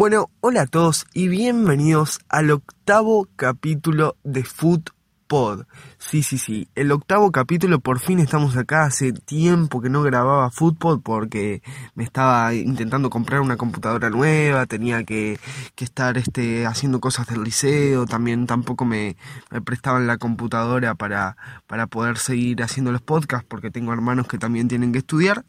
[0.00, 4.92] Bueno, hola a todos y bienvenidos al octavo capítulo de Food
[5.26, 5.66] Pod.
[5.98, 8.84] Sí, sí, sí, el octavo capítulo, por fin estamos acá.
[8.84, 11.60] Hace tiempo que no grababa Football porque
[11.94, 15.38] me estaba intentando comprar una computadora nueva, tenía que,
[15.74, 19.18] que estar este, haciendo cosas del liceo, también tampoco me,
[19.50, 21.36] me, prestaban la computadora para,
[21.66, 25.44] para poder seguir haciendo los podcasts porque tengo hermanos que también tienen que estudiar.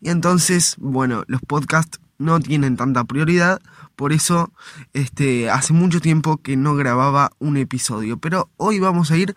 [0.00, 3.60] Y entonces, bueno, los podcasts no tienen tanta prioridad,
[3.96, 4.52] por eso
[4.92, 9.34] este hace mucho tiempo que no grababa un episodio, pero hoy vamos a ir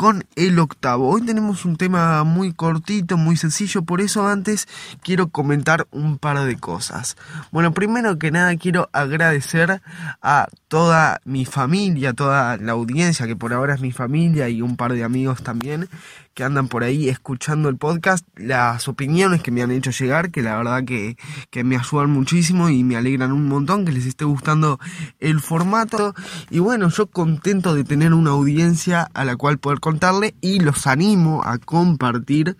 [0.00, 1.10] con el octavo.
[1.10, 4.66] Hoy tenemos un tema muy cortito, muy sencillo, por eso antes
[5.02, 7.18] quiero comentar un par de cosas.
[7.52, 9.82] Bueno, primero que nada quiero agradecer
[10.22, 14.78] a toda mi familia, toda la audiencia que por ahora es mi familia y un
[14.78, 15.86] par de amigos también
[16.34, 20.42] que andan por ahí escuchando el podcast, las opiniones que me han hecho llegar, que
[20.42, 21.16] la verdad que,
[21.50, 24.78] que me ayudan muchísimo y me alegran un montón, que les esté gustando
[25.18, 26.14] el formato.
[26.48, 29.80] Y bueno, yo contento de tener una audiencia a la cual poder
[30.40, 32.56] y los animo a compartir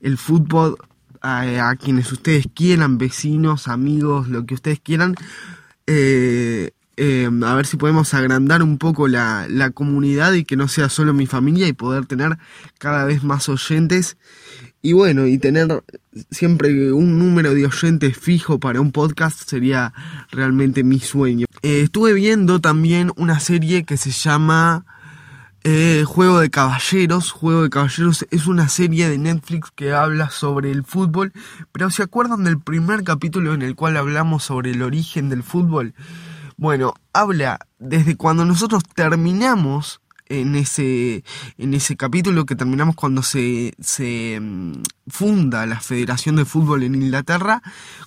[0.00, 0.76] el fútbol
[1.20, 5.14] a, a quienes ustedes quieran, vecinos, amigos, lo que ustedes quieran.
[5.86, 10.66] Eh, eh, a ver si podemos agrandar un poco la, la, comunidad y que no
[10.66, 12.38] sea solo mi familia y poder tener
[12.78, 14.16] cada vez más oyentes
[14.80, 15.82] y bueno, y tener
[16.30, 19.92] siempre un número de oyentes fijo para un podcast sería
[20.30, 21.46] realmente mi sueño.
[21.62, 24.86] Eh, estuve viendo también una serie que se llama
[25.64, 27.30] eh, Juego de Caballeros.
[27.32, 31.32] Juego de Caballeros es una serie de Netflix que habla sobre el fútbol,
[31.72, 35.94] pero ¿se acuerdan del primer capítulo en el cual hablamos sobre el origen del fútbol?
[36.56, 41.24] Bueno, habla desde cuando nosotros terminamos en ese,
[41.56, 44.40] en ese capítulo que terminamos cuando se, se
[45.08, 47.62] funda la Federación de Fútbol en Inglaterra,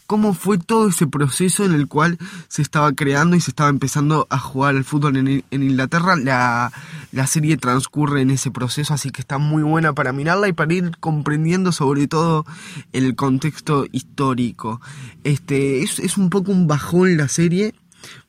[0.08, 4.28] cómo fue todo ese proceso en el cual se estaba creando y se estaba empezando
[4.30, 6.16] a jugar el fútbol en, en Inglaterra.
[6.16, 6.72] La,
[7.12, 10.74] la serie transcurre en ese proceso, así que está muy buena para mirarla y para
[10.74, 12.46] ir comprendiendo sobre todo
[12.94, 14.82] el contexto histórico.
[15.24, 17.74] Este, es, es un poco un bajón la serie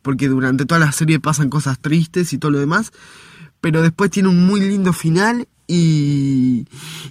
[0.03, 2.93] porque durante toda la serie pasan cosas tristes y todo lo demás,
[3.63, 6.67] pero después tiene un muy lindo final y,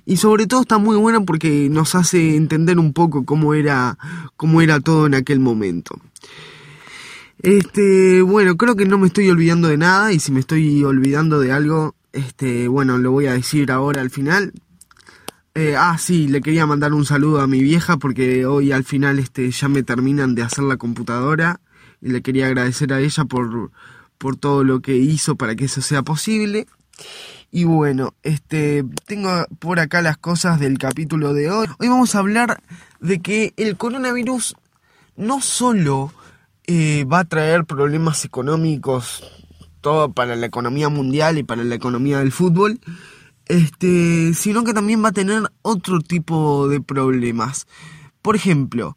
[0.06, 3.98] y sobre todo está muy buena porque nos hace entender un poco cómo era,
[4.36, 6.00] cómo era todo en aquel momento.
[7.40, 11.40] Este, bueno, creo que no me estoy olvidando de nada y si me estoy olvidando
[11.40, 14.52] de algo, este, bueno, lo voy a decir ahora al final.
[15.56, 19.20] Eh, ah, sí, le quería mandar un saludo a mi vieja porque hoy al final
[19.20, 21.62] este, ya me terminan de hacer la computadora
[22.02, 23.72] y le quería agradecer a ella por,
[24.22, 26.68] por todo lo que hizo para que eso sea posible.
[27.50, 31.68] Y bueno, este tengo por acá las cosas del capítulo de hoy.
[31.80, 32.62] Hoy vamos a hablar
[33.00, 34.56] de que el coronavirus
[35.18, 36.14] no solo
[36.68, 39.24] eh, va a traer problemas económicos
[39.82, 42.80] todo para la economía mundial y para la economía del fútbol,
[43.48, 47.66] este, sino que también va a tener otro tipo de problemas.
[48.22, 48.96] Por ejemplo,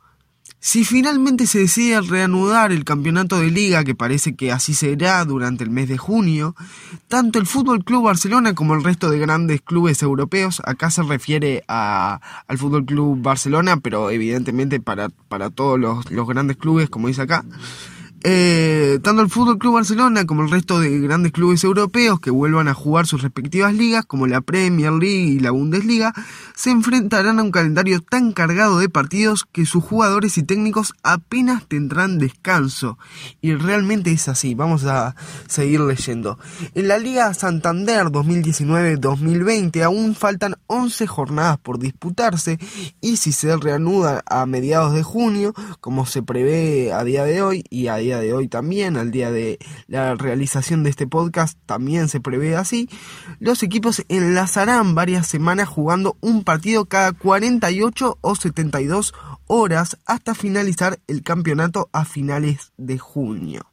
[0.64, 5.62] si finalmente se decide reanudar el campeonato de liga, que parece que así será durante
[5.62, 6.56] el mes de junio,
[7.06, 11.64] tanto el Fútbol Club Barcelona como el resto de grandes clubes europeos, acá se refiere
[11.68, 17.08] a, al Fútbol Club Barcelona, pero evidentemente para, para todos los, los grandes clubes, como
[17.08, 17.44] dice acá,
[18.26, 22.68] eh, tanto el Fútbol Club Barcelona como el resto de grandes clubes europeos que vuelvan
[22.68, 26.14] a jugar sus respectivas ligas, como la Premier League y la Bundesliga,
[26.54, 31.66] se enfrentarán a un calendario tan cargado de partidos que sus jugadores y técnicos apenas
[31.68, 32.98] tendrán descanso.
[33.42, 35.14] Y realmente es así, vamos a
[35.46, 36.38] seguir leyendo.
[36.74, 42.58] En la Liga Santander 2019-2020 aún faltan 11 jornadas por disputarse
[43.02, 47.64] y si se reanuda a mediados de junio, como se prevé a día de hoy
[47.68, 52.08] y a día de hoy también, al día de la realización de este podcast también
[52.08, 52.88] se prevé así,
[53.38, 59.14] los equipos enlazarán varias semanas jugando un partido cada 48 o 72
[59.46, 63.66] horas hasta finalizar el campeonato a finales de junio.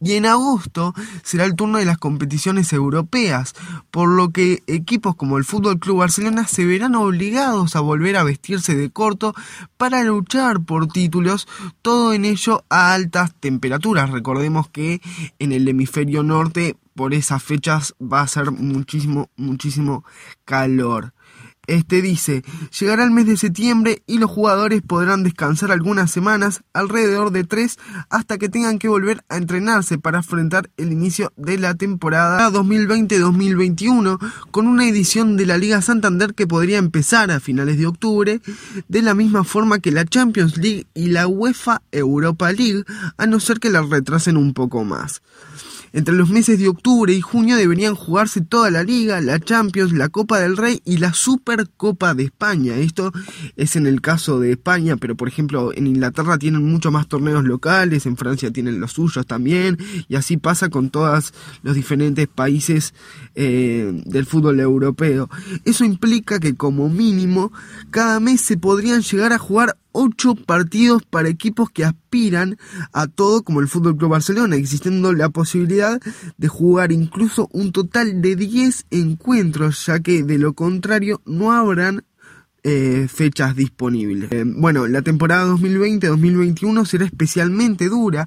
[0.00, 3.54] Y en agosto será el turno de las competiciones europeas,
[3.90, 8.24] por lo que equipos como el Fútbol Club Barcelona se verán obligados a volver a
[8.24, 9.34] vestirse de corto
[9.76, 11.48] para luchar por títulos,
[11.82, 14.10] todo en ello a altas temperaturas.
[14.10, 15.00] Recordemos que
[15.38, 20.04] en el hemisferio norte por esas fechas va a ser muchísimo, muchísimo
[20.44, 21.14] calor.
[21.68, 22.42] Este dice,
[22.76, 27.78] llegará el mes de septiembre y los jugadores podrán descansar algunas semanas, alrededor de tres,
[28.10, 34.18] hasta que tengan que volver a entrenarse para afrontar el inicio de la temporada 2020-2021,
[34.50, 38.40] con una edición de la Liga Santander que podría empezar a finales de octubre,
[38.88, 42.82] de la misma forma que la Champions League y la UEFA Europa League,
[43.16, 45.22] a no ser que la retrasen un poco más.
[45.92, 50.08] Entre los meses de octubre y junio deberían jugarse toda la liga, la Champions, la
[50.08, 52.76] Copa del Rey y la Supercopa de España.
[52.76, 53.12] Esto
[53.56, 57.44] es en el caso de España, pero por ejemplo en Inglaterra tienen mucho más torneos
[57.44, 59.78] locales, en Francia tienen los suyos también,
[60.08, 62.94] y así pasa con todos los diferentes países
[63.34, 65.28] eh, del fútbol europeo.
[65.64, 67.52] Eso implica que como mínimo
[67.90, 72.56] cada mes se podrían llegar a jugar ocho partidos para equipos que aspiran
[72.92, 76.00] a todo como el Fútbol Club Barcelona, existiendo la posibilidad
[76.36, 82.04] de jugar incluso un total de 10 encuentros, ya que de lo contrario no habrán
[82.64, 84.30] eh, fechas disponibles.
[84.30, 88.26] Eh, bueno, la temporada 2020-2021 será especialmente dura,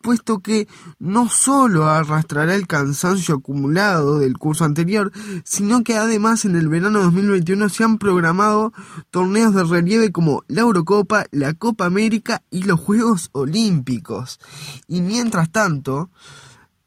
[0.00, 0.68] puesto que
[0.98, 5.10] no solo arrastrará el cansancio acumulado del curso anterior,
[5.44, 8.72] sino que además en el verano 2021 se han programado
[9.10, 14.38] torneos de relieve como la Eurocopa, la Copa América y los Juegos Olímpicos.
[14.86, 16.10] Y mientras tanto,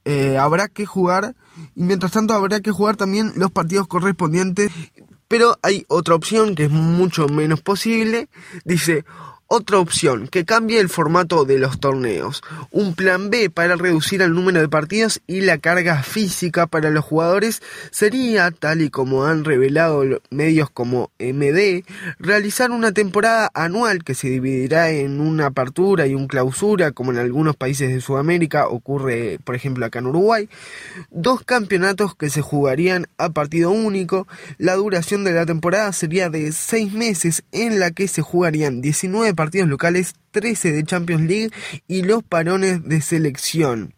[0.06, 1.36] eh, habrá que jugar,
[1.76, 4.72] y mientras tanto habrá que jugar también los partidos correspondientes
[5.28, 8.30] pero hay otra opción que es mucho menos posible.
[8.64, 9.06] Dice,
[9.48, 12.42] otra opción, que cambie el formato de los torneos.
[12.72, 17.06] Un plan B para reducir el número de partidos y la carga física para los
[17.06, 17.62] jugadores
[17.92, 21.84] sería, tal y como han revelado medios como MD,
[22.18, 27.20] realizar una temporada anual que se dividirá en una apertura y un clausura, como en
[27.20, 30.50] algunos países de Sudamérica ocurre, por ejemplo, acá en Uruguay.
[31.12, 34.28] Dos campeonatos que se jugarían a partido único.
[34.58, 39.35] La duración de la temporada sería de seis meses en la que se jugarían 19
[39.36, 41.52] partidos locales, 13 de Champions League
[41.88, 43.94] y los parones de selección.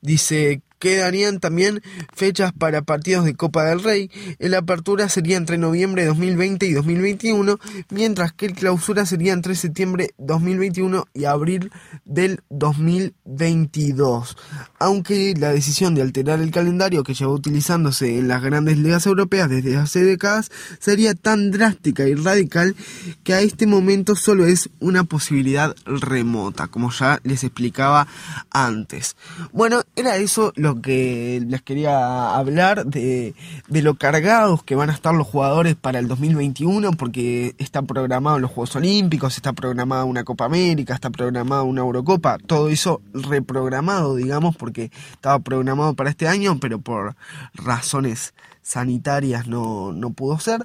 [0.00, 1.80] Dice Quedarían también
[2.12, 4.10] fechas para partidos de Copa del Rey.
[4.40, 9.54] El apertura sería entre noviembre de 2020 y 2021, mientras que el clausura sería entre
[9.54, 11.70] septiembre 2021 y abril
[12.04, 14.36] del 2022.
[14.80, 19.48] Aunque la decisión de alterar el calendario que lleva utilizándose en las grandes ligas europeas
[19.48, 20.50] desde hace décadas
[20.80, 22.74] sería tan drástica y radical
[23.22, 28.08] que a este momento solo es una posibilidad remota, como ya les explicaba
[28.50, 29.14] antes.
[29.52, 33.34] Bueno, era eso lo que les quería hablar de,
[33.68, 38.38] de, lo cargados que van a estar los jugadores para el 2021, porque está programado
[38.38, 44.16] los Juegos Olímpicos, está programada una Copa América, está programada una Eurocopa, todo eso reprogramado,
[44.16, 47.16] digamos, porque estaba programado para este año, pero por
[47.54, 50.62] razones sanitarias no, no pudo ser.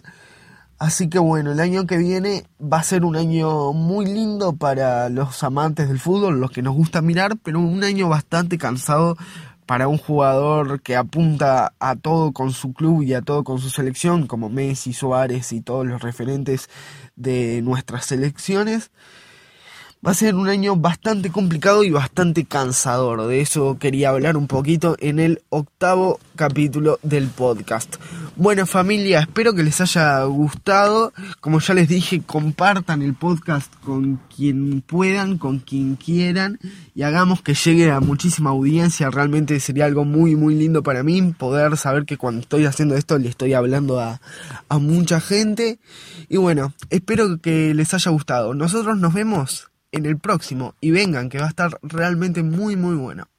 [0.80, 5.10] Así que bueno, el año que viene va a ser un año muy lindo para
[5.10, 9.18] los amantes del fútbol, los que nos gusta mirar, pero un año bastante cansado
[9.68, 13.70] para un jugador que apunta a todo con su club y a todo con su
[13.70, 16.70] selección, como Messi, Suárez y todos los referentes
[17.18, 18.90] de nuestras selecciones.
[20.06, 23.28] Va a ser un año bastante complicado y bastante cansador.
[23.28, 27.98] De eso quería hablar un poquito en el octavo capítulo del podcast.
[28.40, 31.12] Bueno familia, espero que les haya gustado.
[31.40, 36.60] Como ya les dije, compartan el podcast con quien puedan, con quien quieran
[36.94, 39.10] y hagamos que llegue a muchísima audiencia.
[39.10, 43.18] Realmente sería algo muy muy lindo para mí poder saber que cuando estoy haciendo esto
[43.18, 44.22] le estoy hablando a,
[44.70, 45.80] a mucha gente.
[46.30, 48.54] Y bueno, espero que les haya gustado.
[48.54, 52.98] Nosotros nos vemos en el próximo y vengan que va a estar realmente muy muy
[52.98, 53.28] bueno.